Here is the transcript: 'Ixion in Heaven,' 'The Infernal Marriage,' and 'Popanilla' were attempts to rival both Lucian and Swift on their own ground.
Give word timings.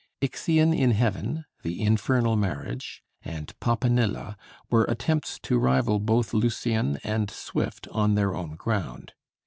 'Ixion 0.19 0.73
in 0.73 0.89
Heaven,' 0.89 1.45
'The 1.61 1.79
Infernal 1.79 2.35
Marriage,' 2.35 3.03
and 3.21 3.53
'Popanilla' 3.59 4.35
were 4.71 4.85
attempts 4.85 5.37
to 5.43 5.59
rival 5.59 5.99
both 5.99 6.33
Lucian 6.33 6.97
and 7.03 7.29
Swift 7.29 7.87
on 7.89 8.15
their 8.15 8.33
own 8.33 8.55
ground. 8.55 9.13